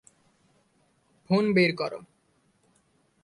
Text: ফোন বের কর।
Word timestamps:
ফোন 1.29 1.43
বের 1.53 1.71
কর। 1.75 1.93